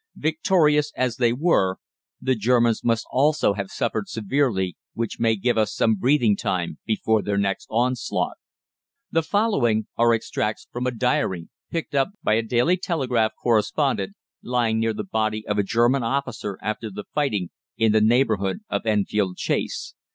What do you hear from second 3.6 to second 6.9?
suffered severely, which may give us some breathing time